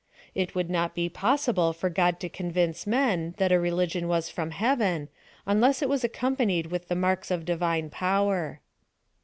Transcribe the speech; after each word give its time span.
It 0.33 0.55
would 0.55 0.67
not 0.71 0.95
be 0.95 1.09
possible 1.09 1.73
for 1.73 1.87
God 1.87 2.19
to 2.21 2.27
convince 2.27 2.87
men, 2.87 3.35
that 3.37 3.51
a 3.51 3.59
religion 3.59 4.05
vv^'ls 4.05 4.31
from 4.31 4.49
heaven, 4.49 5.09
unless 5.45 5.83
it 5.83 5.89
was 5.89 6.03
accompanied 6.03 6.71
with 6.71 6.87
the 6.87 6.95
marks 6.95 7.29
of 7.29 7.45
divine 7.45 7.91
power. 7.91 8.61